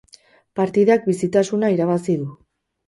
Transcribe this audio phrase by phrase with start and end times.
[0.59, 2.31] Partidak bizitasuna irabazi du.